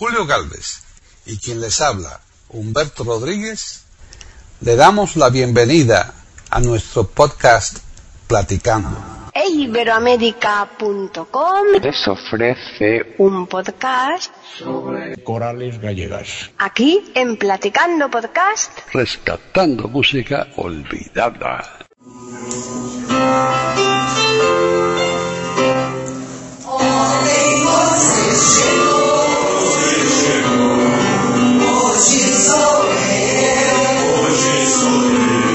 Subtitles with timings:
[0.00, 0.80] Julio Galvez
[1.26, 3.84] y quien les habla, Humberto Rodríguez,
[4.62, 6.14] le damos la bienvenida
[6.48, 7.80] a nuestro podcast
[8.26, 8.96] Platicando.
[9.34, 16.50] Iberoamérica.com les ofrece un podcast sobre corales gallegas.
[16.56, 18.78] aquí en Platicando Podcast.
[18.94, 21.76] rescatando música olvidada.
[34.32, 35.49] ¿Qué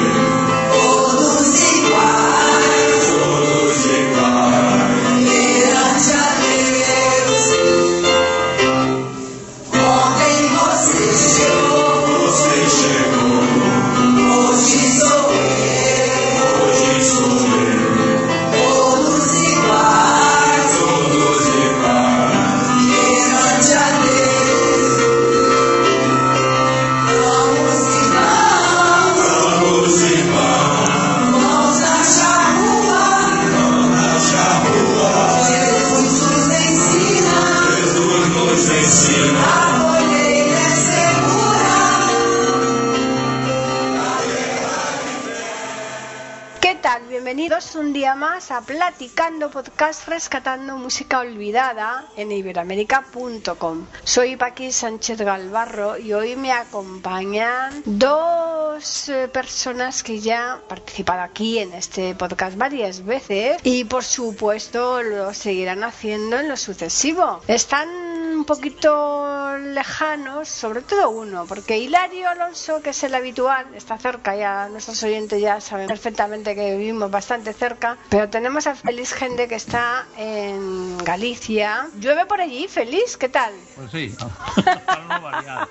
[47.10, 53.88] Bienvenidos un día más a Platicando Podcast Rescatando Música Olvidada en iberoamérica.com.
[54.04, 61.22] Soy Paqui Sánchez Galvarro y hoy me acompañan dos eh, personas que ya han participado
[61.22, 67.42] aquí en este podcast varias veces y por supuesto lo seguirán haciendo en lo sucesivo.
[67.47, 68.05] Están
[68.46, 74.35] un poquito lejanos, sobre todo uno, porque Hilario Alonso, que es el habitual, está cerca,
[74.35, 79.47] ya nuestros oyentes ya saben perfectamente que vivimos bastante cerca, pero tenemos a Feliz Gente
[79.47, 81.90] que está en Galicia.
[82.00, 83.52] Llueve por allí, Feliz, ¿qué tal?
[83.75, 84.16] Pues sí,
[84.63, 85.68] para no variar.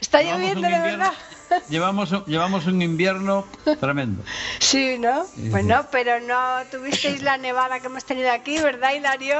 [0.00, 1.12] Está Llevamos lloviendo de verdad.
[1.68, 3.46] Llevamos, un- llevamos un invierno
[3.80, 4.22] tremendo.
[4.60, 5.26] Sí, ¿no?
[5.50, 9.36] Bueno, pero no tuvisteis la nevada que hemos tenido aquí, ¿verdad, Hilario?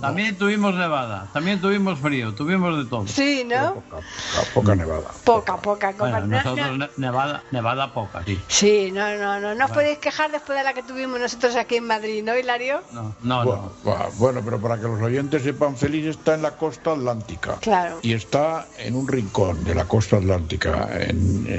[0.00, 3.06] También tuvimos nevada, también tuvimos frío, tuvimos de todo.
[3.08, 3.74] Sí, ¿no?
[3.74, 5.10] Poca, poca, poca nevada.
[5.24, 5.94] Poca, poca.
[5.98, 8.40] Bueno, no- nosotros no- ne- nevada, nevada poca, sí.
[8.48, 9.54] Sí, no, no, no.
[9.54, 12.82] No os podéis quejar después de la que tuvimos nosotros aquí en Madrid, ¿no, Hilario?
[12.92, 14.10] No, no, Bueno, no.
[14.18, 17.56] bueno, pero para que los oyentes sepan, Feliz está en la costa atlántica.
[17.60, 17.98] Claro.
[18.02, 20.88] Y está en un rincón de la costa atlántica.
[20.92, 21.57] En- en-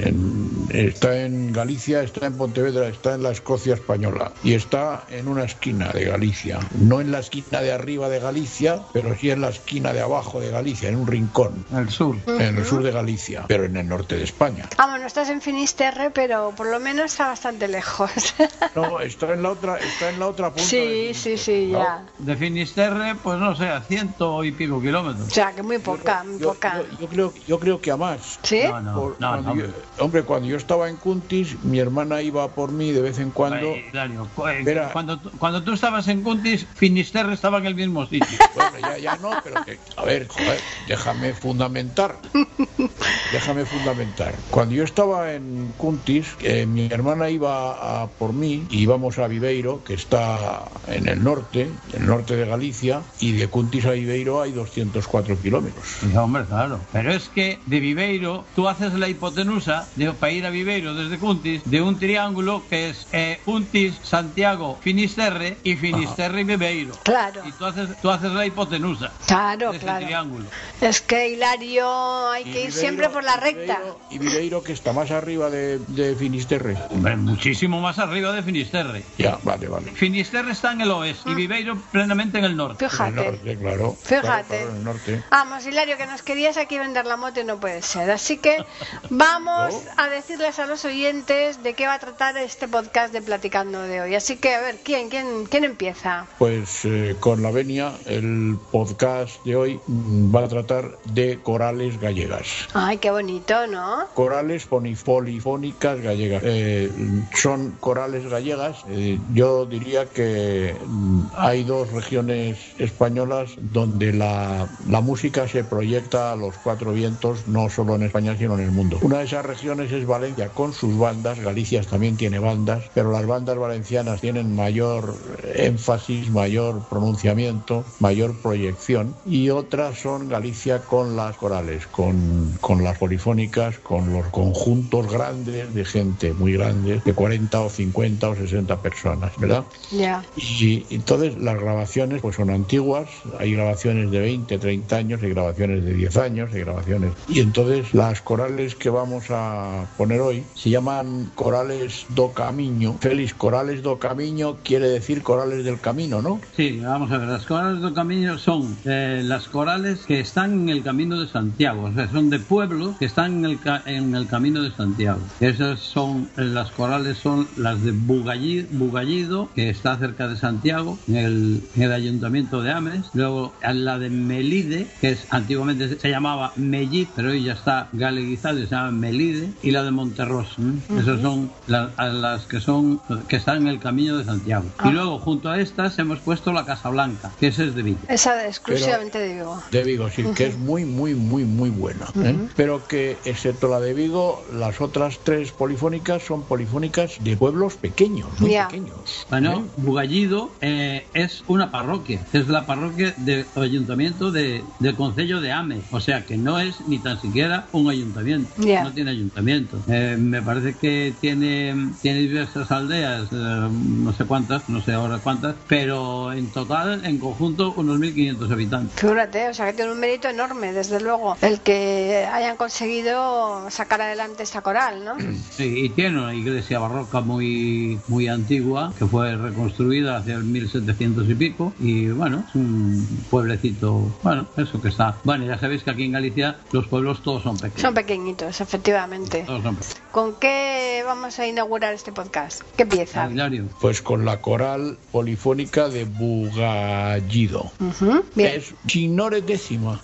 [0.70, 4.32] está en Galicia, está en Pontevedra, está en la Escocia española.
[4.44, 6.60] Y está en una esquina de Galicia.
[6.80, 10.40] No en la esquina de arriba de Galicia, pero sí en la esquina de abajo
[10.40, 11.66] de Galicia, en un rincón.
[11.76, 12.18] El sur.
[12.28, 14.68] En el sur de Galicia, pero en el norte de España.
[15.10, 18.12] Estás en Finisterre, pero por lo menos está bastante lejos.
[18.76, 20.64] No, está en la otra, está en la otra punta.
[20.64, 21.80] sí, sí, sí, ¿no?
[21.80, 22.06] ya.
[22.20, 25.34] De Finisterre, pues no sé, a ciento y pico O kilómetros.
[25.34, 26.78] sea, que muy poca, muy Yo, poca.
[26.78, 28.40] yo- yo creo, yo creo que a más.
[28.44, 28.62] ¿Sí?
[28.68, 29.82] No, no, Por- no, cuando no, yo- hombre.
[29.98, 33.74] hombre, cuando yo estaba en Cuntis, mi hermana iba por mí de vez en cuando.
[33.74, 33.90] Ay,
[34.36, 38.28] cu- eh, cuando, tú- cuando tú estabas en Cuntis, Finisterre estaba en el mismo sitio.
[38.56, 42.20] Bueno, ya, ya no, pero que, a ver, joder, déjame fundamentar.
[43.32, 44.36] Déjame fundamentar.
[44.52, 49.28] Cuando yo estaba en Cuntis, eh, mi hermana iba a por mí y íbamos a
[49.30, 53.92] Viveiro, que está en el norte, en el norte de Galicia, y de Cuntis a
[53.92, 55.86] Viveiro hay 204 kilómetros.
[56.18, 56.82] Hombre, claro.
[56.92, 61.18] Pero es que de Viveiro, tú haces la hipotenusa de, para ir a Viveiro desde
[61.18, 66.94] Cuntis de un triángulo que es eh, Cuntis, Santiago, Finisterre y Finisterre y Viveiro.
[67.04, 67.42] Claro.
[67.48, 70.06] Y tú haces, tú haces la hipotenusa Claro, de ese claro.
[70.06, 70.46] triángulo.
[70.82, 73.78] Es que Hilario hay Y que ir Viveiro- siempre por la recta.
[73.80, 76.78] Viveiro- y Viveiro, que está más arriba de, de Finisterre.
[77.18, 79.04] Muchísimo más arriba de Finisterre.
[79.18, 79.92] Ya, vale, vale.
[79.92, 82.86] Finisterre está en el oeste y Viveiro plenamente en el norte.
[82.86, 83.12] En el Fíjate.
[83.32, 83.96] norte, claro.
[84.02, 84.22] Fíjate.
[84.28, 85.24] Claro, claro, en el norte.
[85.30, 88.10] Vamos, Hilario, que nos querías aquí vender la moto y no puede ser.
[88.12, 88.58] Así que
[89.10, 90.04] vamos No.
[90.04, 94.02] a decirles a los oyentes de qué va a tratar este podcast de Platicando de
[94.02, 94.16] hoy.
[94.16, 96.26] Así que, a ver, ¿quién, quién, quién empieza?
[96.38, 102.68] Pues eh, con la venia, el podcast de hoy va a tratar de corales gallegas.
[102.74, 104.08] Ay, qué bonito, ¿no?
[104.14, 106.42] Corales poni- polifónicas gallegas.
[106.46, 106.92] Eh,
[107.36, 108.84] son corales gallegas.
[108.90, 116.32] Eh, yo diría que mm, hay dos regiones españolas donde la, la música se proyecta
[116.32, 119.00] a los cuatro vientos, no solo en España, sino en el mundo.
[119.02, 121.40] Una de esas regiones es Valencia, con sus bandas.
[121.40, 125.16] Galicia también tiene bandas, pero las bandas valencianas tienen mayor
[125.56, 129.16] énfasis, mayor pronunciamiento, mayor proyección.
[129.26, 135.12] Y otras son Galicia con las corales, con, con las polifónicas, con los conjuntos conjuntos
[135.12, 139.64] grandes de gente, muy grandes, de 40 o 50 o 60 personas, ¿verdad?
[139.92, 140.22] Ya.
[140.36, 143.10] Y entonces las grabaciones pues son antiguas,
[143.40, 147.14] hay grabaciones de 20, 30 años, hay grabaciones de 10 años, hay grabaciones.
[147.28, 152.98] Y entonces las corales que vamos a poner hoy se llaman corales do camino.
[153.00, 156.42] Félix, corales do camino quiere decir corales del camino, ¿no?
[156.56, 160.70] Sí, vamos a ver, las corales del camino son eh, las corales que están en
[160.70, 164.14] el camino de Santiago, o sea, son de pueblos que están en el, ca- en
[164.16, 165.20] el camino de Santiago.
[165.40, 170.98] Esas son, eh, las corales son las de Bugalli- Bugallido, que está cerca de Santiago,
[171.08, 173.10] en el, en el ayuntamiento de Ames.
[173.14, 178.58] Luego la de Melide, que es antiguamente se- llamaba Mellit, pero hoy ya está galeguizado
[178.60, 179.52] y se llama Melide.
[179.62, 180.56] Y la de Monterros.
[180.58, 180.80] ¿m?
[181.00, 184.66] Esas son la- las que son que están en el camino de Santiago.
[184.86, 188.00] Y luego junto a estas hemos puesto la Casa Blanca, que esa es de Vigo.
[188.08, 189.62] Esa exclusivamente de Vigo.
[189.72, 192.06] De Vigo, sí, que es muy, muy, muy, muy buena.
[192.24, 192.36] ¿eh?
[192.56, 198.30] Pero que, excepto la de Vigo, las otras tres polifónicas son polifónicas de pueblos pequeños,
[198.40, 198.68] muy Ya.
[198.68, 199.26] pequeños.
[199.30, 199.72] Bueno, ¿eh?
[199.78, 205.82] Bugallido eh, es una parroquia, es la parroquia del ayuntamiento de, del concello de Ame,
[205.92, 208.84] o sea que no es ni tan siquiera un ayuntamiento, Ya.
[208.84, 209.82] no tiene ayuntamiento.
[209.88, 213.36] Eh, me parece que tiene, tiene diversas aldeas, eh,
[213.72, 219.00] no sé cuántas, no sé ahora cuántas, pero en total, en conjunto, unos 1.500 habitantes.
[219.00, 224.02] Figúrate, o sea que tiene un mérito enorme, desde luego, el que hayan conseguido sacar
[224.02, 225.16] adelante esta coral, ¿no?
[225.60, 231.30] Sí, y tiene una iglesia barroca muy, muy antigua que fue reconstruida hacia el 1700
[231.30, 231.74] y pico.
[231.80, 235.18] Y bueno, es un pueblecito, bueno, eso que está.
[235.24, 237.82] Bueno, ya sabéis que aquí en Galicia los pueblos todos son pequeños.
[237.82, 239.44] Son pequeñitos, efectivamente.
[239.46, 239.98] Todos son pequeños.
[240.12, 242.62] ¿Con qué vamos a inaugurar este podcast?
[242.78, 243.30] ¿Qué pieza?
[243.30, 243.66] Hilario.
[243.82, 247.72] Pues con la coral polifónica de Bugallido.
[247.80, 250.00] Ujú, Bien, Es Chinore décima.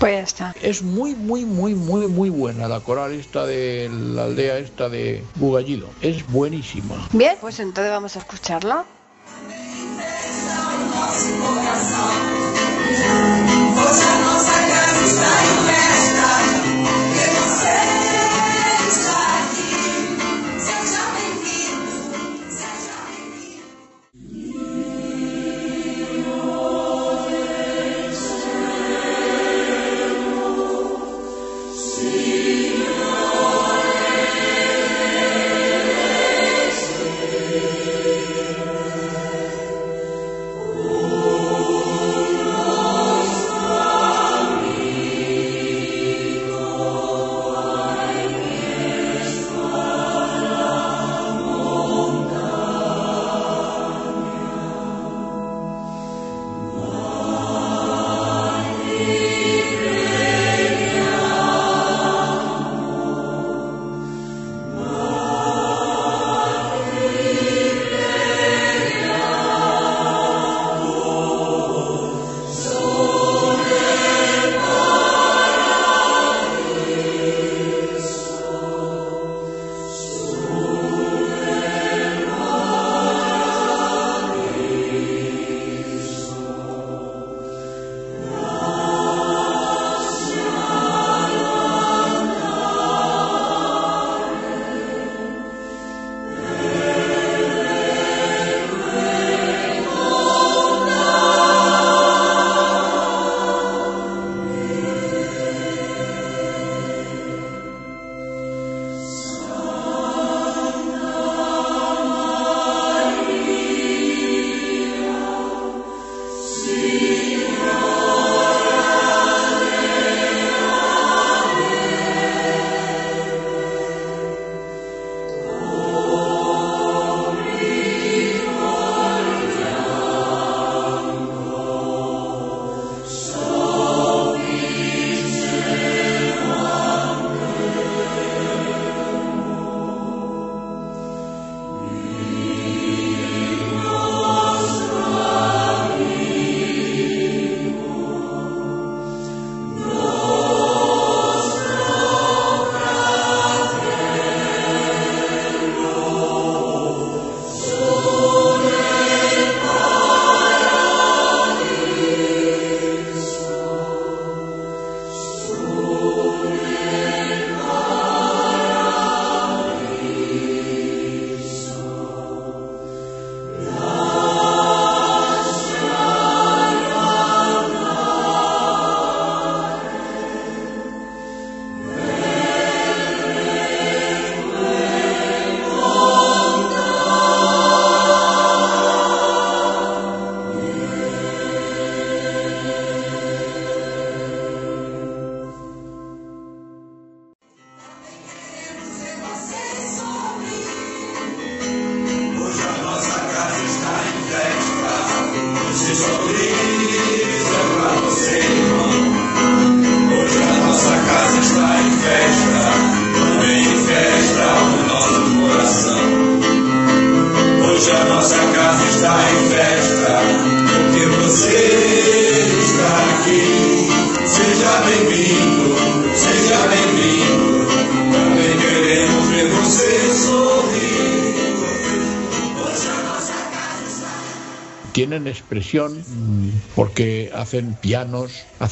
[0.00, 0.54] Pues ya está.
[0.62, 5.24] Es muy, muy, muy, muy, muy buena la coral esta de la aldea esta de
[5.36, 5.88] Bugallido.
[6.02, 7.08] Es buenísima.
[7.12, 8.84] Bien, pues entonces vamos a escucharlo.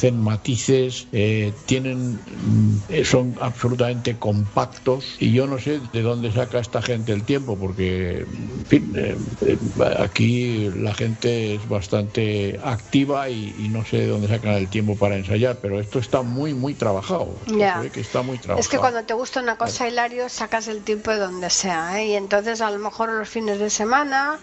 [0.03, 6.33] Hacen matices, eh, tienen, mm, eh, son absolutamente compactos y yo no sé de dónde
[6.33, 9.17] saca esta gente el tiempo porque, en fin, eh,
[9.47, 9.59] eh,
[10.01, 14.97] aquí la gente es bastante activa y, y no sé de dónde sacan el tiempo
[14.97, 17.37] para ensayar, pero esto está muy, muy trabajado.
[17.47, 18.59] Que está muy trabajado.
[18.59, 22.09] Es que cuando te gusta una cosa, Hilario, sacas el tiempo de donde sea, ¿eh?
[22.09, 24.41] Y entonces a lo mejor los fines de semana,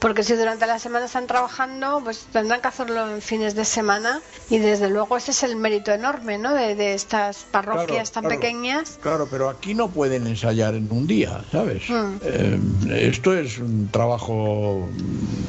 [0.00, 4.20] porque si durante la semana están trabajando, pues tendrán que hacerlo en fines de semana
[4.48, 6.54] y desde luego ese es el mérito enorme, ¿no?
[6.54, 8.40] De, de estas parroquias Claro, tan claro.
[8.40, 8.98] pequeñas.
[9.02, 11.88] Claro, pero aquí no pueden ensayar en un día, ¿sabes?
[11.88, 12.16] Mm.
[12.22, 12.58] Eh,
[13.08, 14.88] esto es un trabajo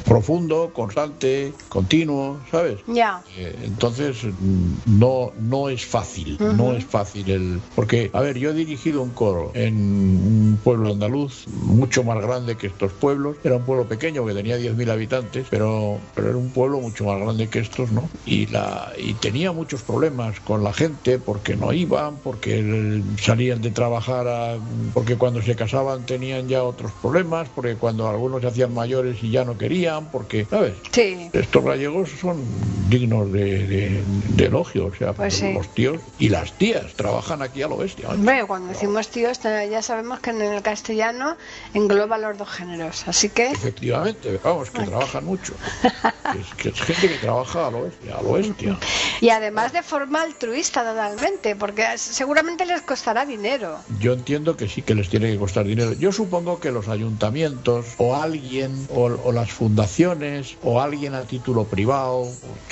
[0.04, 2.78] profundo, constante, continuo, ¿sabes?
[2.86, 3.22] Ya.
[3.36, 8.50] Eh, Entonces mm, no no es fácil, no es fácil el porque a ver yo
[8.50, 13.56] he dirigido un coro en un pueblo andaluz mucho más grande que estos pueblos, era
[13.56, 17.48] un pueblo pequeño que tenía 10.000 habitantes, pero pero era un pueblo mucho más grande
[17.48, 18.08] que estos, ¿no?
[18.26, 23.70] Y la y tenía muchos problemas con la gente porque no iban, porque salían de
[23.70, 24.58] trabajar, a-
[24.92, 29.30] porque cuando se casaban tenían ya otros problemas, porque cuando algunos se hacían mayores y
[29.30, 30.74] ya no querían, porque ¿sabes?
[30.92, 31.30] Sí.
[31.32, 32.42] Estos gallegos son
[32.88, 34.02] dignos de, de-
[34.36, 35.52] de elogio, o sea, Pues sí.
[35.52, 38.08] los tíos y las tías trabajan aquí a lo bestia.
[38.10, 41.36] Hombre, cuando decimos tíos, ya sabemos que en el castellano
[41.72, 43.06] engloba los dos géneros.
[43.08, 45.54] Así que, Efectivamente, vamos, que trabajan mucho.
[46.38, 48.78] Es, que es gente que trabaja a lo bestia, a lo bestia.
[49.24, 53.78] y además de forma altruista totalmente, porque seguramente les costará dinero.
[53.98, 55.94] Yo entiendo que sí que les tiene que costar dinero.
[55.94, 61.64] Yo supongo que los ayuntamientos o alguien o, o las fundaciones o alguien a título
[61.64, 62.28] privado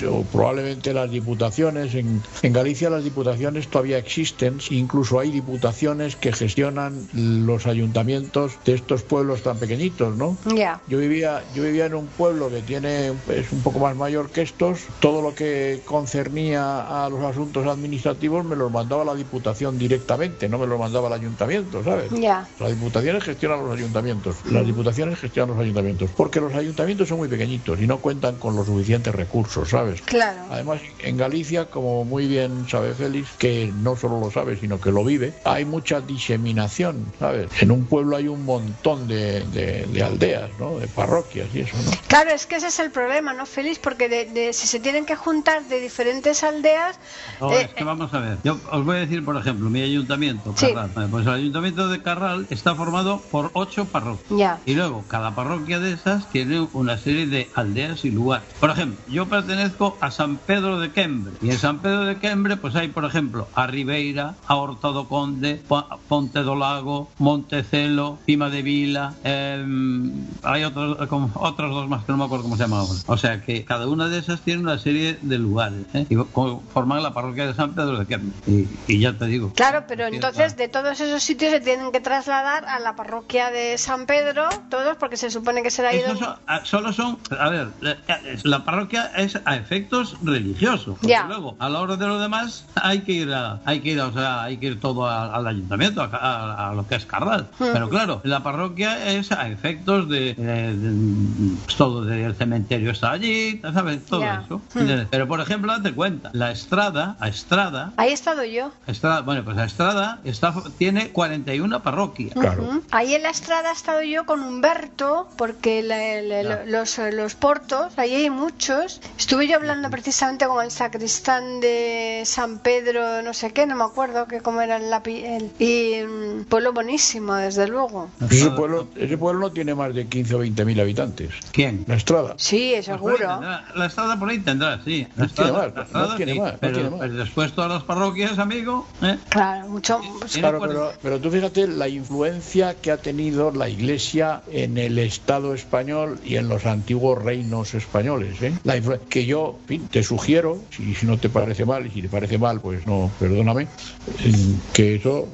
[0.07, 6.33] o, probablemente las diputaciones en, en Galicia las diputaciones todavía existen incluso hay diputaciones que
[6.33, 10.37] gestionan los ayuntamientos de estos pueblos tan pequeñitos, ¿no?
[10.55, 10.83] Ya.
[10.87, 14.43] Yo vivía, yo vivía en un pueblo que tiene es un poco más mayor que
[14.43, 14.81] estos.
[15.01, 20.59] Todo lo que concernía a los asuntos administrativos me los mandaba la Diputación directamente, no
[20.59, 22.11] me los mandaba el ayuntamiento, ¿sabes?
[22.11, 22.49] Ya.
[22.59, 24.37] Las diputaciones gestionan los ayuntamientos.
[24.51, 26.11] Las diputaciones gestionan los ayuntamientos.
[26.17, 30.01] Porque los ayuntamientos son muy pequeñitos y no cuentan con los suficientes recursos, ¿sabes?
[30.03, 30.43] Claro.
[30.51, 34.91] Además, en Galicia, como muy bien sabe Félix, que no solo lo sabe, sino que
[34.91, 37.49] lo vive, hay mucha diseminación, ¿sabes?
[37.61, 40.79] En un pueblo hay un montón de, de- de aldeas, ¿no?
[40.79, 41.91] De parroquias y eso, ¿no?
[42.09, 43.79] Claro, es que ese es el problema, ¿no, Félix?
[43.79, 46.99] Porque de, de- si se tienen que juntar de diferentes aldeas,
[47.41, 48.39] No, eh, es que vamos a ver.
[48.45, 50.67] Yo os voy a decir, por ejemplo, mi ayuntamiento, Sí.
[50.69, 50.91] Carral.
[50.95, 54.39] Vale, Pues el ayuntamiento de Carral está formado por ocho parroquias.
[54.39, 54.61] ya.
[54.65, 58.49] Y luego, cada parroquia de esas tiene una serie de aldeas y lugares.
[58.61, 61.35] Por ejemplo, yo pertenezco a San Pedro de Quembre.
[61.43, 65.09] Y en San Pedro de Quembre, pues hay, por ejemplo, a Ribeira, a Horta do
[65.09, 69.17] Conde, Po- Ponte do Lago, Montecelo, Pima de Vila.
[69.25, 73.01] em, hay otros, como- otros dos más que no me acuerdo cómo se llaman ahora.
[73.07, 75.87] O sea que cada una de esas tiene una serie de lugares.
[75.95, 76.07] ¿eh?
[76.09, 78.33] Y forman la parroquia de San Pedro de Quembre.
[78.47, 79.53] Y, y ya te digo.
[79.55, 83.79] Claro, pero entonces de todos esos sitios se tienen que trasladar a la parroquia de
[83.79, 86.07] San Pedro, todos, porque se supone que será ido.
[86.07, 90.99] Esos son- ah, solo son, a ver, eh, eh, la parroquia es a efectos religiosos.
[91.03, 91.27] Ya.
[91.27, 94.13] luego, a la hora de lo demás, hay que ir, a, hay que ir, o
[94.13, 97.49] sea, hay que ir todo a- al ayuntamiento, a, a- a lo que es Carral.
[97.59, 103.13] Pero claro, la parroquia es a efectos de, eh, de- pues, todo del cementerio está
[103.13, 104.05] allí, ¿sabes?
[104.07, 104.43] Todo Ya.
[104.45, 104.61] eso.
[104.75, 105.09] ¿entiendes?
[105.11, 108.71] Pero por ejemplo, date cuenta, la Estrada, a Estrada, Ahí he estado yo.
[108.87, 112.35] Estrada, bueno, pues la Estrada está, tiene 41 parroquias.
[112.35, 112.63] Claro.
[112.65, 112.83] Ujú.
[112.91, 116.63] Ahí en la estrada he estado yo con Humberto, porque la- la- Ya.
[116.67, 119.01] los, los portos, ahí hay muchos.
[119.19, 123.85] Estuve yo hablando precisamente con el sacristán de San Pedro, no sé qué, no me
[123.85, 125.23] acuerdo que cómo era el lápiz.
[125.25, 128.09] el- y mm, pueblo buenísimo, desde luego.
[128.31, 131.31] Ese pueblo, ese pueblo no tiene más de 15 o 20 mil habitantes.
[131.53, 131.85] ¿Quién?
[131.87, 132.35] La Estrada.
[132.39, 133.29] Sí, Pues por ahí seguro.
[133.29, 135.07] tendrá, la estrada por ahí tendrá, sí.
[135.17, 137.01] La estrada, la no tiene sí, más, no pero, tiene más.
[137.01, 139.17] pero después todas las parroquias, amigo, ¿eh?
[139.29, 140.01] Claro, mucho.
[140.33, 145.55] Claro, pero, pero tú fíjate la influencia que ha tenido la Iglesia en el Estado
[145.55, 148.41] español y en los antiguos reinos españoles.
[148.43, 148.53] ¿eh?
[148.65, 152.03] La que yo, en fin, te sugiero, si, si no te parece mal, y si
[152.03, 154.33] te parece mal, pues no, perdóname, eh,
[154.73, 155.29] que eso,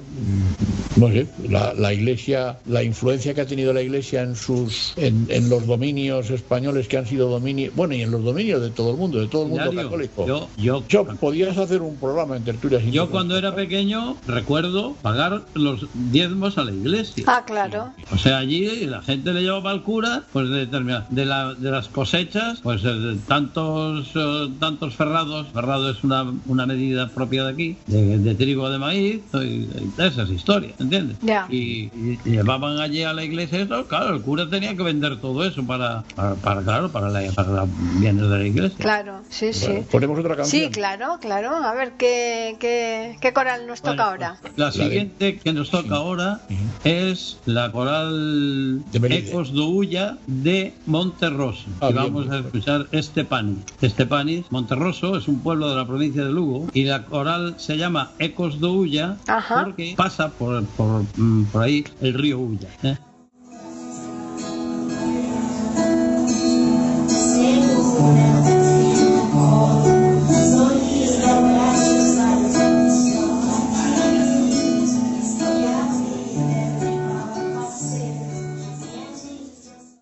[0.97, 4.93] mm, no sé, la, la Iglesia, la influencia que ha tenido la Iglesia en sus,
[4.97, 8.71] en, en los dominios españoles que han sido dominios, bueno, y en los dominios de
[8.71, 10.27] todo el mundo, de todo el mundo católico.
[10.27, 12.83] yo, yo, Yo, podías hacer un programa en tertulias.
[12.85, 17.25] yo cuando era pequeño recuerdo pagar los diezmos a la iglesia.
[17.27, 17.91] Ah, claro.
[18.13, 21.71] O sea, allí la gente le llevaba al cura, pues de, determina- de, la- de
[21.71, 27.45] las cosechas, pues eh, de tantos eh, tantos ferrados, ferrado es una, una medida propia
[27.45, 31.17] de aquí, de, de trigo de maíz, y, y esas historias, ¿entiendes?
[31.23, 31.47] Ya.
[31.51, 35.45] Y, y llevaban allí a la iglesia eso, claro, el cura tenía que vender todo
[35.45, 37.69] eso para, para, para claro, para, la, para los
[38.01, 38.79] bienes de la iglesia.
[38.79, 39.85] Claro, sí, sí.
[39.91, 40.48] Ponemos otra canción.
[40.49, 41.55] Sí, claro, claro.
[41.57, 44.37] A ver, ¿qué, qué, qué coral nos Bueno, toca ahora?
[44.41, 46.41] pues, La siguiente que nos toca ahora
[46.85, 49.17] es la coral De.
[49.17, 51.65] Ecos do Ulla de Monterroso.
[51.81, 52.45] Ah, y bien, vamos a bien.
[52.47, 53.59] escuchar Estepanis.
[53.81, 58.11] Estepanis, Monterroso es un pueblo de la provincia de Lugo y la coral se llama
[58.19, 59.65] Ecos do Ulla Ajá.
[59.65, 62.69] porque pasa por, por, mm, por ahí el río Ulla.
[62.83, 62.97] ¿eh?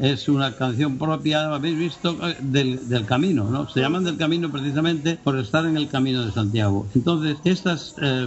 [0.00, 3.68] es una canción propia, habéis visto, eh, del, del camino, ¿no?
[3.68, 6.86] Se llaman del camino precisamente por estar en el camino de Santiago.
[6.94, 8.26] Entonces, estas, eh,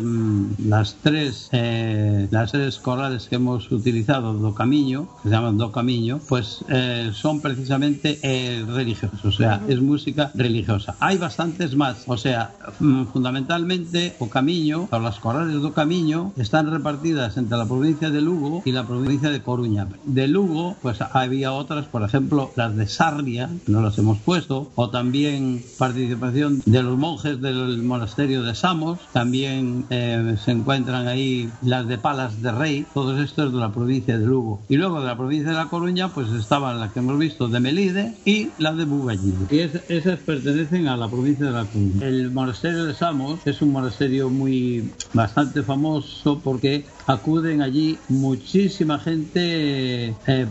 [0.59, 5.71] las tres, eh, las tres corales que hemos utilizado, do camino, que se llaman do
[5.71, 10.95] camino, pues eh, son precisamente eh, religiosos, o sea, es música religiosa.
[10.99, 16.71] Hay bastantes más, o sea, mm, fundamentalmente o camino, o las corales do camino, están
[16.71, 19.87] repartidas entre la provincia de Lugo y la provincia de Coruña.
[20.05, 24.89] De Lugo, pues había otras, por ejemplo, las de Sarria, no las hemos puesto, o
[24.89, 31.87] también participación de los monjes del monasterio de Samos, también eh, se encuentran ahí las
[31.87, 34.59] de Palas de Rey, todos estos de la provincia de Lugo.
[34.69, 37.59] Y luego de la provincia de La Coruña, pues estaban las que hemos visto de
[37.59, 39.47] Melide y la de Bugallín.
[39.49, 42.05] Y es- esas pertenecen a la provincia de La Coruña.
[42.05, 50.07] El monasterio de Samos es un monasterio muy bastante famoso porque acuden allí muchísima gente,
[50.27, 50.47] eh,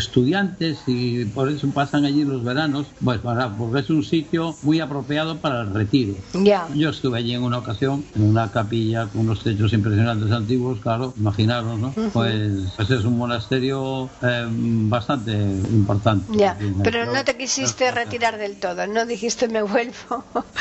[0.00, 4.80] estudiantes, y por eso pasan allí los veranos, pues para, porque es un sitio muy
[4.80, 6.14] apropiado para el retiro.
[6.34, 6.68] Ya.
[6.74, 11.14] Yo estuve allí en una ocasión, en una capilla con unos techos impresionantes antiguos, claro,
[11.18, 11.94] imaginaros, ¿no?
[12.12, 16.32] Pues, pues es un monasterio eh, bastante importante.
[16.60, 19.92] El- pero no te quisiste retirar del todo, no dijiste me vuelvo.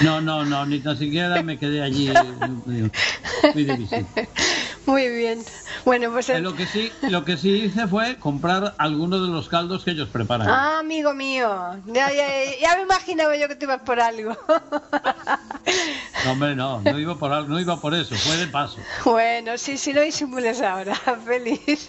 [0.04, 2.08] No, no, no, ni tan siquiera me quedé allí
[3.54, 4.22] muy visita.
[4.90, 5.46] Muy bien.
[5.86, 6.30] Bueno, pues...
[6.30, 9.92] Eh, Lo que sí, lo que sí hice fue comprar algunos de los caldos que
[9.92, 10.50] ellos preparan.
[10.50, 11.48] Ah, amigo mío.
[11.86, 12.28] Ya, ya,
[12.60, 14.36] ya me imaginaba yo que te ibas por algo.
[16.26, 18.78] No, hombre, no, no iba por no iba por eso, fue de paso.
[19.06, 21.88] Bueno, sí, sí, no disimules ahora, feliz.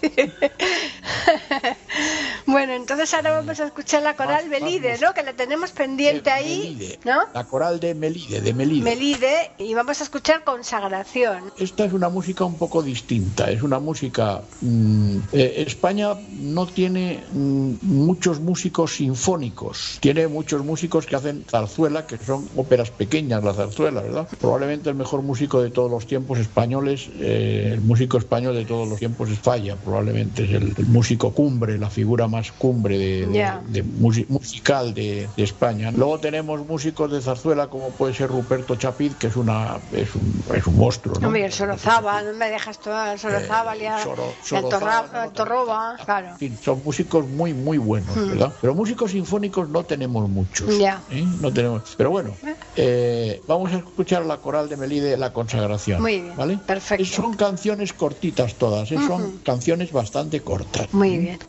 [2.45, 5.13] bueno, entonces ahora vamos a escuchar la coral Más- Belide, más ¿no?
[5.13, 6.99] Que la tenemos pendiente ahí, Melide.
[7.05, 7.21] ¿no?
[7.33, 8.83] La coral de Melide, de Melide.
[8.83, 11.51] Melide, y vamos a escuchar Consagración.
[11.57, 14.41] Esta es una música un poco distinta, es una música...
[14.61, 22.05] mm, eh, España no tiene mm, muchos músicos sinfónicos, tiene muchos músicos que hacen zarzuela,
[22.07, 24.20] que son óperas pequeñas la zarzuela, ¿verdad?
[24.39, 28.87] Probablemente el mejor músico de todos los tiempos españoles, eh, el músico español de todos
[28.87, 33.83] los tiempos es Falla, probablemente es el, el músico cumbre, la figura más cumbre de,
[34.29, 35.91] musical de, de España.
[35.91, 40.43] Luego tenemos músicos de zarzuela como puede ser Ruperto Chapid, que es una es un,
[40.53, 41.15] es un monstruo.
[41.19, 41.27] ¿no?
[41.27, 46.27] Hombre, el Sorozaba, no me dejas todo el Sorozaba a- Soro- Sorozaba, al Torroba, claro.
[46.31, 48.53] En fin, son músicos muy, muy buenos, ¿verdad?
[48.61, 50.77] Pero músicos sinfónicos no tenemos muchos.
[50.77, 51.01] Ya.
[51.09, 51.25] ¿eh?
[51.39, 51.95] No tenemos.
[51.97, 52.37] Pero bueno,
[52.75, 56.01] eh, vamos a escuchar la coral de Melide, La Consagración.
[56.01, 56.57] Muy bien, ¿vale?
[56.57, 57.05] perfecto.
[57.05, 58.97] Son canciones cortitas todas, ¿eh?
[59.07, 60.93] son canciones bastante cortas.
[60.93, 61.39] Muy bien.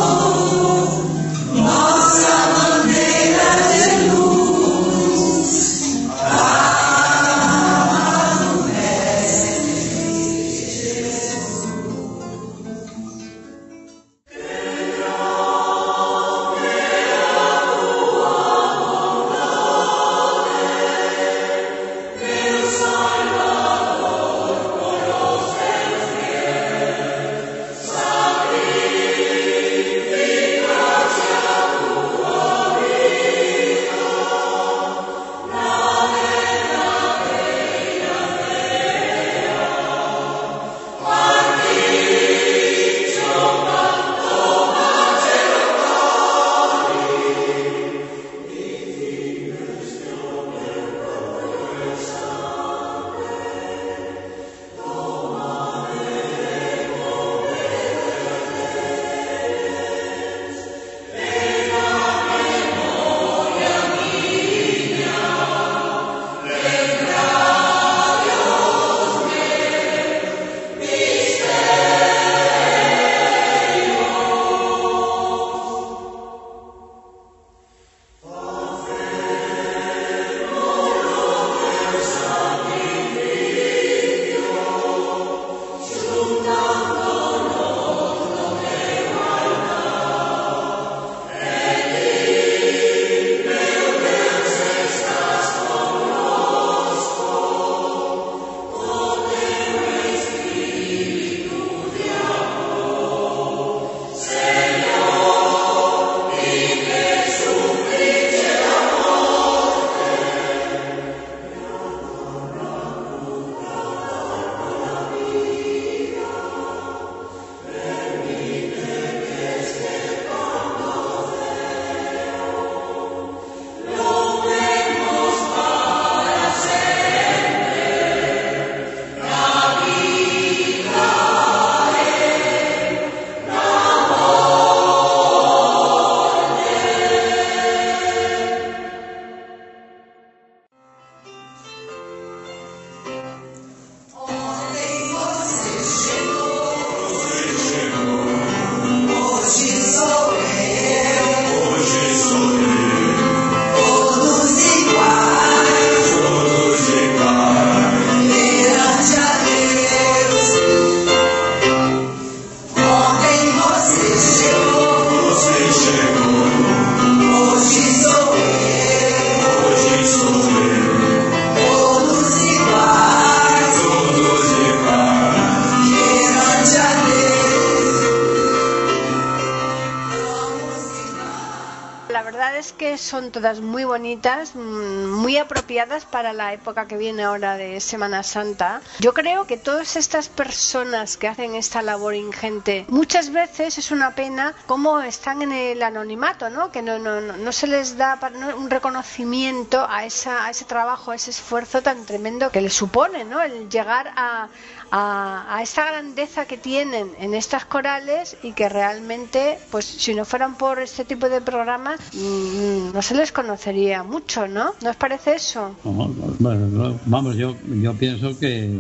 [183.01, 188.23] son todas muy bonitas, mm, muy apropiadas para la época que viene ahora de Semana
[188.23, 188.81] Santa.
[189.01, 194.15] Yo creo que todas estas personas que hacen esta labor ingente, muchas veces es una
[194.15, 196.71] pena cómo están en el anonimato, ¿no?
[196.71, 198.19] Que no, no, no, no se les da
[198.57, 203.25] un reconocimiento a, esa, a ese trabajo, a ese esfuerzo tan tremendo que les supone,
[203.25, 203.43] ¿no?
[203.43, 204.49] El llegar a,
[204.97, 210.25] a, a esta grandeza que tienen en estas corales y que realmente, pues si no
[210.25, 214.73] fueran por este tipo de programas, mm, no se les conocería mucho, ¿no?
[214.83, 215.75] ¿No os parece eso?
[215.85, 218.79] No, no, bueno, no, vamos, yo, yo pienso que...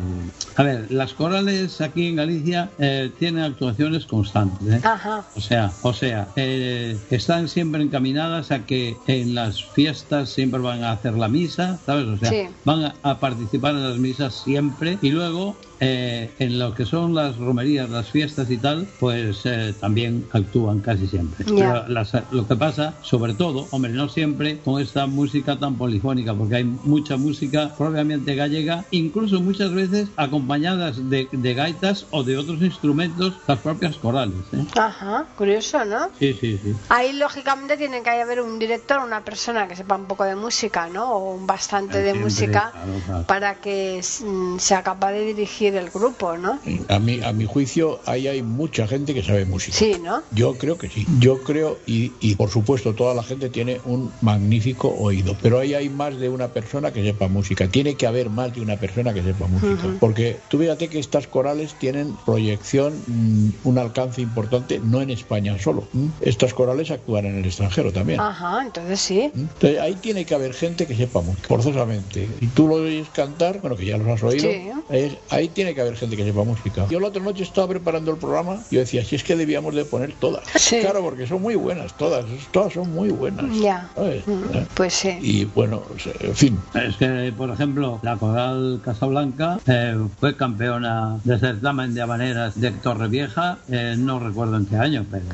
[0.55, 4.75] A ver, las corales aquí en Galicia eh, tienen actuaciones constantes.
[4.75, 4.81] ¿eh?
[4.85, 5.25] Ajá.
[5.35, 10.85] O sea, o sea, eh, están siempre encaminadas a que en las fiestas siempre van
[10.85, 12.07] a hacer la misa, ¿sabes?
[12.07, 12.47] O sea, Sí.
[12.65, 16.04] van a, a participar en las misas siempre y luego eh,
[16.39, 21.07] en lo que son las romerías, las fiestas y tal, pues eh, también actúan casi
[21.07, 21.45] siempre.
[21.47, 21.55] Ya.
[21.55, 26.35] Pero las- lo que pasa, sobre todo, hombre, no siempre con esta música tan polifónica,
[26.35, 32.37] porque hay mucha música propiamente gallega, incluso muchas veces acompañadas de, de gaitas o de
[32.37, 34.35] otros instrumentos, las propias corales.
[34.53, 34.65] ¿eh?
[34.79, 36.09] Ajá, curioso, ¿no?
[36.19, 36.75] Sí, sí, sí.
[36.89, 40.89] Ahí lógicamente tiene que haber un director, una persona que sepa un poco de música,
[40.89, 41.05] ¿no?
[41.17, 43.25] O bastante de música claro, claro.
[43.27, 46.61] para que mm, sea capaz de dirigir el grupo, ¿no?
[46.89, 49.77] A mi, a mi juicio, ahí hay mucha gente que sabe música.
[49.79, 50.23] Sí, ¿no?
[50.33, 51.07] Yo creo que sí.
[51.21, 55.75] Yo creo, y, y por supuesto toda la gente tiene un magnífico oído, pero ahí
[55.75, 57.69] hay más de una persona que sepa música.
[57.69, 59.97] Tiene que haber más de una persona que sepa música.
[60.01, 65.57] Porque tú fíjate que estas corales tienen proyección, mm, un alcance importante, no en España
[65.59, 65.89] solo.
[65.95, 66.11] ¿m?
[66.21, 68.21] Estas corales actúan en el extranjero también.
[68.21, 69.31] Ajá, entonces sí.
[69.35, 72.29] Entonces, ahí tiene que haber gente que sepa música, forzosamente.
[72.41, 74.69] Si tú lo oyes cantar, bueno, que ya los has oído, Sí.
[74.91, 76.87] es- ahí tiene que haber gente que sepa música.
[76.89, 79.75] Yo la otra noche estaba preparando el programa y yo decía, si es que debíamos
[79.75, 80.45] de poner todas.
[80.55, 80.81] Sí.
[80.81, 83.45] Claro, porque son muy buenas, todas, todas son muy buenas.
[83.59, 83.91] Ya.
[83.95, 84.27] ¿sabes?
[84.27, 84.67] Mm, ¿Eh?
[84.75, 85.19] Pues sí.
[85.21, 85.83] Y bueno,
[86.21, 92.03] en fin, Es que, por ejemplo, la coral Casablanca eh, fue campeona de certamen de
[92.03, 95.25] habaneras de Torrevieja, eh, no recuerdo en qué año, pero,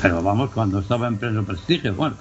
[0.00, 1.94] pero vamos, cuando estaba en pleno prestigio.
[1.94, 2.16] Bueno,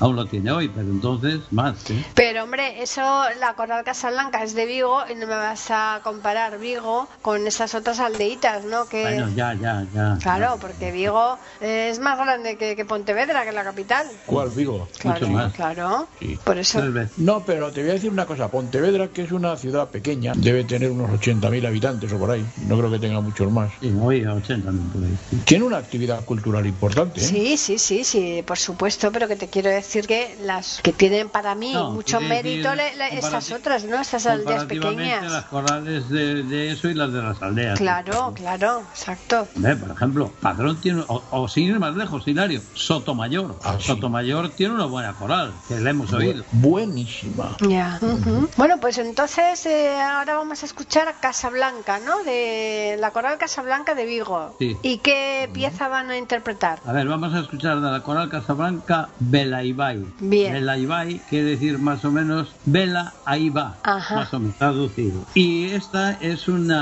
[0.00, 1.78] aún lo tiene hoy, pero entonces más.
[1.78, 2.04] ¿sí?
[2.14, 6.58] Pero hombre, eso, la Coral Casablanca es de Vigo y no me vas a comparar
[6.58, 8.86] Vigo con esas otras aldeitas, ¿no?
[8.86, 10.18] Que Bueno, ya, ya, ya.
[10.22, 14.06] Claro, porque Vigo es más grande que, que Pontevedra, que la capital.
[14.26, 14.88] ¿cuál Vigo?
[14.98, 15.52] Claro, más.
[15.52, 16.08] claro.
[16.20, 16.38] Sí.
[16.44, 16.82] Por eso.
[17.16, 18.48] No, pero te voy a decir una cosa.
[18.50, 22.44] Pontevedra, que es una ciudad pequeña, debe tener unos 80.000 habitantes o por ahí.
[22.66, 23.72] No creo que tenga muchos más.
[23.80, 25.16] Sí, hoy a 80 mil por ahí.
[25.30, 25.36] sí.
[25.44, 27.20] Tiene una actividad cultural importante.
[27.20, 27.24] ¿eh?
[27.24, 31.28] Sí, sí, sí, sí, por supuesto, pero que te quiero decir que las que tienen
[31.28, 33.20] para mí No, mucho mérito le- le-
[33.54, 34.00] otras, ¿no?
[34.00, 35.30] Estas aldeas pequeñas.
[35.30, 37.78] las corales de, de eso y las de las aldeas.
[37.78, 39.48] Claro, claro, exacto.
[39.56, 43.56] Hombre, por ejemplo, Padrón tiene, o, o sin ir más lejos, Hilario, Sotomayor.
[43.64, 43.86] Ah, sí.
[43.86, 46.44] Sotomayor tiene una buena coral, que la hemos oído.
[46.44, 47.56] Bu- buenísima.
[47.68, 47.98] Ya.
[48.02, 48.48] ujú.
[48.56, 52.22] Bueno, pues entonces eh, ahora vamos a escuchar a Casablanca, ¿no?
[52.24, 54.54] De la coral Casablanca de Vigo.
[54.58, 54.76] Sí.
[54.82, 56.80] ¿Y qué pieza van a interpretar?
[56.84, 60.04] A ver, vamos a escuchar de la coral Casablanca Belaibai.
[60.20, 60.52] Bien.
[60.52, 64.16] Belaibai quiere decir más o menos Vela ahí va, Ajá.
[64.16, 65.20] más o menos traducido.
[65.34, 66.73] Y esta es una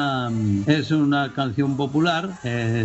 [0.66, 2.84] es una canción popular, eh,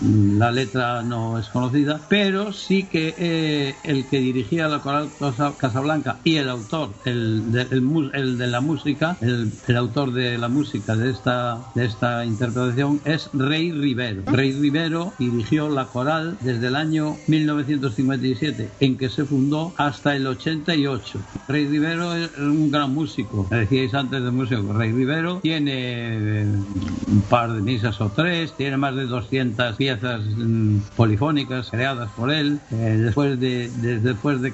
[0.00, 5.56] la letra no es conocida, pero sí que eh, el que dirigía la coral Casa-
[5.58, 10.38] Casablanca y el autor, el de, el el de la música, el, el autor de
[10.38, 14.22] la música de esta de esta interpretación es Rey Rivero.
[14.26, 20.26] Rey Rivero dirigió la coral desde el año 1957 en que se fundó hasta el
[20.26, 21.24] 88.
[21.48, 23.48] Rey Rivero es un gran músico.
[23.50, 24.72] Decíais antes de músico.
[24.72, 30.78] Rey Rivero tiene un par de misas o tres, tiene más de 200 piezas mm,
[30.96, 32.60] polifónicas creadas por él.
[32.70, 34.50] Eh, después de, de- después de,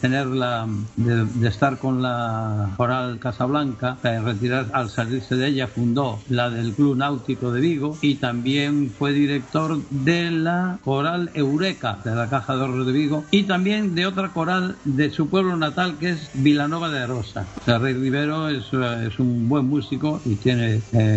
[0.00, 6.20] tener la de, estar con la coral Casablanca, eh, retirar al salirse de ella fundó
[6.28, 12.14] la del Club Náutico de Vigo y también fue director de la coral Eureka de
[12.14, 15.98] la Caja de Ahorros de Vigo y también de otra coral de su pueblo natal
[15.98, 17.46] que es Vilanova de Rosa.
[17.66, 21.15] O Rey Rivero es, eh, es un buen músico y tiene eh,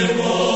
[0.00, 0.49] Hoy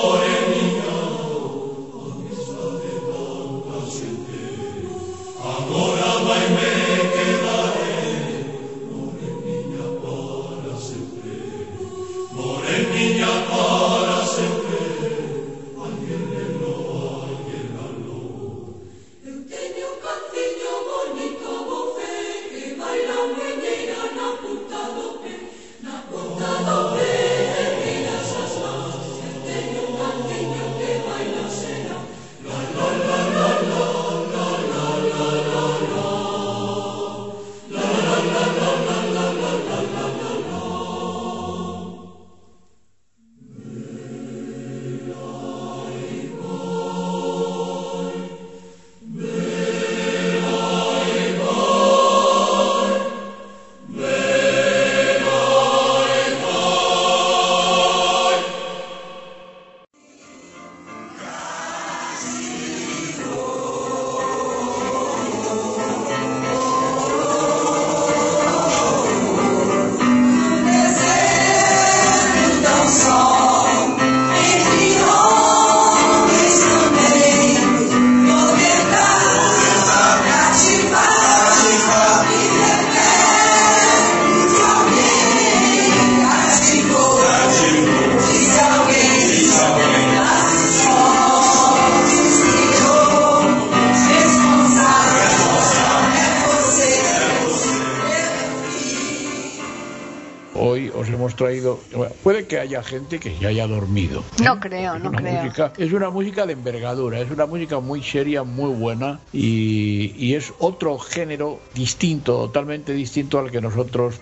[101.34, 104.22] hemos traído, bueno, puede que haya gente que ya haya dormido.
[104.42, 105.42] No creo, no creo.
[105.44, 110.34] música- es una música de envergadura, es una música muy seria, muy buena y, y
[110.34, 114.20] es otro género distinto, totalmente distinto al que nosotros,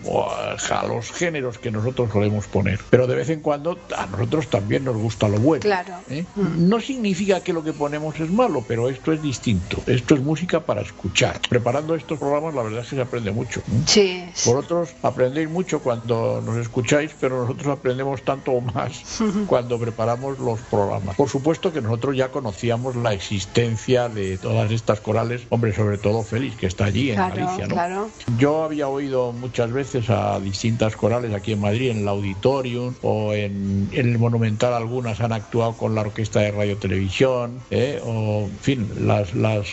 [0.71, 2.81] a los géneros que nosotros solemos poner.
[2.91, 5.63] Pero de vez en cuando a nosotros también nos gusta lo bueno.
[5.63, 5.95] Claro.
[6.09, 6.25] ¿eh?
[6.37, 9.83] No significa que lo que ponemos es malo, pero esto es distinto.
[9.87, 11.41] Esto es música para escuchar.
[11.49, 13.61] Preparando estos programas, la verdad es que se aprende mucho.
[13.61, 13.83] ¿eh?
[13.87, 14.51] Sí, sí.
[14.51, 20.61] Vosotros aprendéis mucho cuando nos escucháis, pero nosotros aprendemos tanto o más cuando preparamos los
[20.61, 21.17] programas.
[21.17, 26.23] Por supuesto que nosotros ya conocíamos la existencia de todas estas corales, hombre, sobre todo
[26.23, 27.75] Félix, que está allí en Claro, Galicia, ¿no?
[27.75, 28.11] claro.
[28.39, 33.33] Yo había oído muchas veces a distintas corales aquí en Madrid, en el Auditorium o
[33.33, 38.01] en, en el Monumental, algunas han actuado con la Orquesta de Radio Televisión, ¿eh?
[38.05, 39.67] o en fin, las, las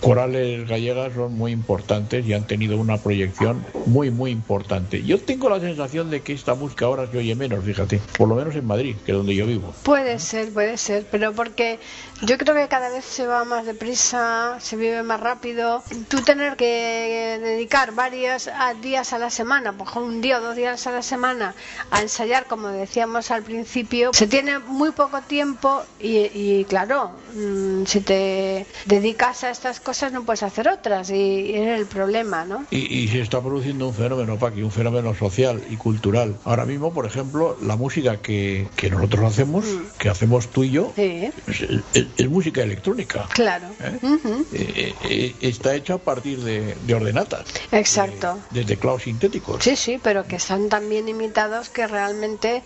[0.00, 5.02] corales gallegas son muy importantes y han tenido una proyección muy, muy importante.
[5.02, 8.34] Yo tengo la sensación de que esta música ahora se oye menos, fíjate, por lo
[8.34, 9.72] menos en Madrid, que es donde yo vivo.
[9.82, 11.78] Puede ser, puede ser, pero porque
[12.22, 15.82] yo creo que cada vez se va más deprisa, se vive más rápido.
[16.08, 18.48] Tú tener que dedicar varios
[18.82, 21.54] días a la semana, por ejemplo, un día o dos días a la semana
[21.90, 27.84] a ensayar, como decíamos al principio, se tiene muy poco tiempo y, y, claro, mm,
[27.84, 32.64] si te dedicas a estas cosas no puedes hacer otras y, es el problema, ¿no?
[32.70, 36.29] Y, y se está produciendo un fenómeno, Paqui, un fenómeno social y cultural.
[36.44, 39.66] Ahora mismo, por ejemplo, la música que, que nosotros hacemos,
[39.98, 41.60] que hacemos tú y yo, Sí, es,
[41.94, 43.26] es- es música electrónica.
[43.32, 43.74] claro.
[43.80, 43.98] ¿Eh?
[44.02, 48.40] Ujú, Eh, eh, está hecha a partir de, de ordenatas, Exacto.
[48.50, 49.62] de, de teclados sintéticos.
[49.62, 52.62] Sí, sí, pero que están tan bien imitados que realmente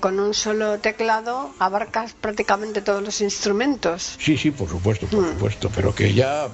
[0.00, 4.16] con un solo teclado abarcas prácticamente todos los instrumentos.
[4.18, 6.50] Sí, sí, por supuesto, por supuesto, pero que ya,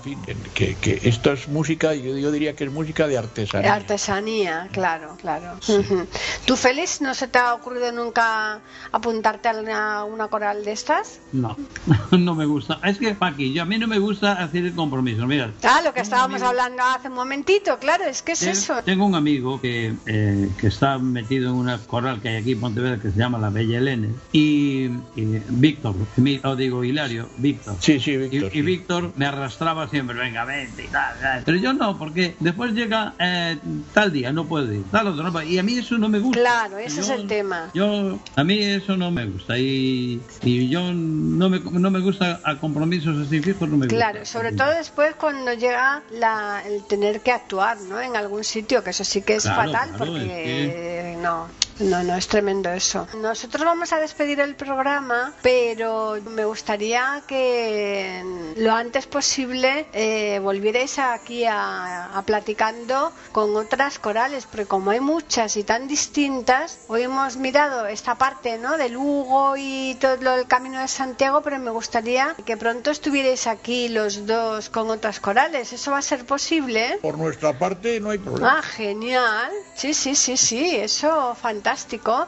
[0.55, 3.75] que, que esto es música, yo, yo diría que es música de artesanía.
[3.75, 5.59] Artesanía, claro, claro.
[5.69, 6.07] Ujú.
[6.47, 8.61] ¿Tú, Félix, no se te ha ocurrido nunca
[8.91, 11.21] apuntarte a una, una coral de estas?
[11.33, 11.55] No,
[12.11, 12.81] no me gusta.
[12.85, 15.27] Es que, Paqui, yo a mí no me gusta hacer el compromiso.
[15.27, 18.83] Mira, Ah, lo que estábamos hablando hace un momentito, claro, es que es eso.
[18.83, 22.61] Tengo un amigo que, eh, que está metido en una coral que hay aquí en
[22.61, 24.85] Pontevedra que se llama La Bella Elena y,
[25.17, 27.77] y Víctor, mi- o digo Hilario, Víctor.
[27.81, 28.49] Sí, sí, Y, Víctor.
[28.49, 28.63] y sí.
[28.63, 31.43] Víctor me arrastraba siempre, venga, vente y tal, tal.
[31.45, 33.59] Pero yo no, porque después llega eh,
[33.93, 35.47] tal día, no puedo ir, tal otro, no puedo.
[35.47, 36.28] Y a mí eso no me gusta.
[36.33, 37.71] Claro, ese es Yo- el tema.
[37.75, 39.59] Yo, a mí eso no me gusta.
[39.59, 43.97] Y, y yo no me, no me gusta a compromisos así fijos, no me gusta.
[44.11, 48.01] Claro, sobre todo después cuando llega la, el tener que actuar, ¿no?
[48.01, 51.49] En algún sitio, que eso sí que es Claro, fatal, claro, porque no,
[51.81, 53.07] no, no es tremendo eso.
[53.17, 58.23] Nosotros vamos a despedir el programa, pero me gustaría que
[58.57, 65.01] lo antes posible eh, volvierais aquí a, a platicando con otras corales, porque como hay
[65.01, 68.77] muchas y tan distintas, hoy hemos mirado esta parte, ¿no?
[68.77, 73.47] Del Hugo y todo lo del Camino de Santiago, pero me gustaría que pronto estuvierais
[73.47, 75.73] aquí los dos con otras corales.
[75.73, 76.99] ¿Eso va a ser posible?
[77.03, 78.59] Por nuestra parte no hay problema.
[78.59, 79.51] Ah, genial.
[79.77, 81.68] Sí, sí, sí, sí, eso fantástico.
[81.69, 82.27] Fantástico.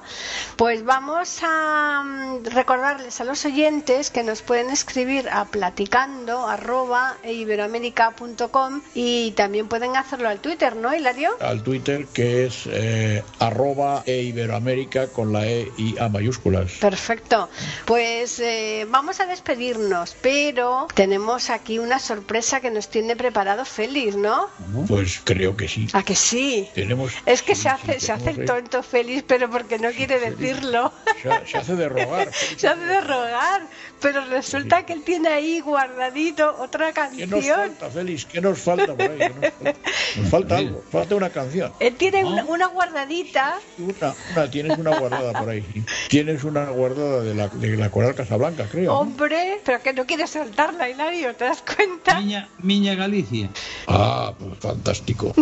[0.56, 7.16] Pues vamos a mm, recordarles a los oyentes que nos pueden escribir a platicando arroba
[7.24, 11.30] iberoamérica.com y también pueden hacerlo al Twitter, ¿no, Hilario?
[11.40, 16.72] Al Twitter que es eh, arroba e iberoamérica con la E y A mayúsculas.
[16.80, 17.48] Perfecto.
[17.86, 24.16] Pues eh, vamos a despedirnos, pero tenemos aquí una sorpresa que nos tiene preparado Félix,
[24.16, 24.48] ¿no?
[24.86, 25.88] Pues creo que sí.
[25.94, 26.68] ¿A que sí?
[26.74, 29.78] Tenemos, Es que sí, se sí, hace, se hace el ahí- tonto Félix, pero porque
[29.78, 30.92] no quiere decirlo.
[31.22, 32.32] Se, se hace de rogar.
[32.56, 33.62] se hace de rogar,
[34.00, 37.60] pero resulta que él tiene ahí guardadito otra ¿Qué nos canción.
[37.60, 38.24] falta, Félix?
[38.26, 39.18] ¿Qué nos falta por ahí?
[39.18, 39.74] ¿Qué nos falta?
[40.16, 40.82] Nos falta algo.
[40.90, 41.72] Falta una canción.
[41.78, 43.54] Él tiene una, una guardadita.
[43.78, 45.64] Una, una- tienes una guardada por ahí.
[46.08, 48.92] Tienes una guardada de la, de la Coral Casablanca, creo.
[48.92, 48.98] ¿no?
[48.98, 52.18] Hombre, pero que no quiere soltarla, Hilario, ¿te das cuenta?
[52.20, 53.48] Miña, Miña Galicia.
[53.86, 55.32] Ah, pues fantástico.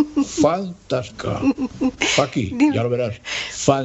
[0.43, 1.41] Fantástica.
[2.16, 3.14] Paqui, ya lo verás.
[3.51, 3.78] Fantástica,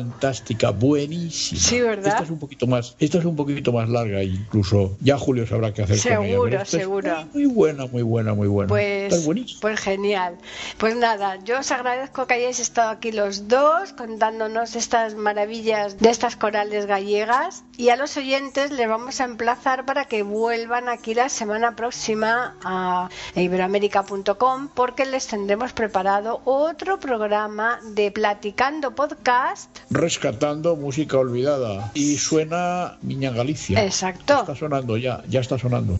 [0.80, 1.62] buenísima.
[1.62, 2.08] Sí, ¿verdad?
[2.08, 5.74] Esta es un poquito más, esta es un poquito más larga, incluso ya Julio sabrá
[5.74, 6.34] qué hacer con ella.
[6.34, 7.16] Seguro, es seguro.
[7.34, 8.70] Muy, muy buena, muy buena, muy buena.
[8.70, 9.28] Pues,
[9.62, 10.38] pues genial.
[10.78, 16.10] Pues nada, yo os agradezco que hayáis estado aquí los dos contándonos estas maravillas de
[16.10, 21.15] estas corales gallegas y a los oyentes les vamos a emplazar para que vuelvan aquí
[21.15, 29.76] la semana próxima a iberoamérica.com porque les tendremos preparado otro programa de Platicando Podcast.
[29.89, 31.91] Rescatando música olvidada.
[31.95, 33.84] Y suena Niña Galicia.
[33.84, 34.41] Exacto.
[34.41, 35.99] Está sonando ya, ya está sonando.